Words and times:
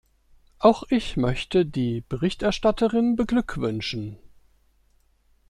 Auch 0.57 0.83
ich 0.89 1.15
möchte 1.15 1.63
die 1.63 2.01
Berichterstatterin 2.01 3.15
beglückwünschen. 3.15 4.17